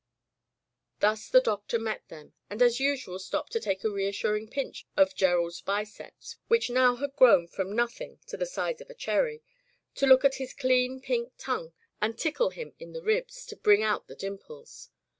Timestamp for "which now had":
6.47-7.15